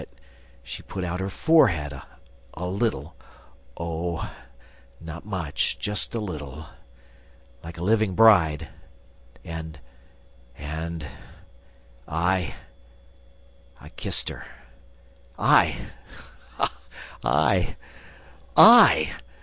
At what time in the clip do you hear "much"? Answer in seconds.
5.27-5.77